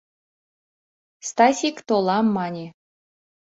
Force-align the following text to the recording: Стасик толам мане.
Стасик 1.27 1.77
толам 1.87 2.25
мане. 2.35 2.65